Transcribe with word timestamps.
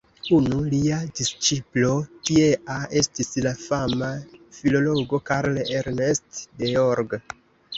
Unu 0.35 0.55
lia 0.69 0.95
disĉiplo 1.19 1.91
tiea 2.29 2.79
estis 3.01 3.29
la 3.49 3.53
fama 3.67 4.09
filologo 4.61 5.21
Karl 5.31 5.63
Ernst 5.67 6.41
Georges. 6.65 7.39